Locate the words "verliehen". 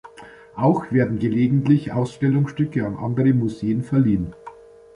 3.83-4.33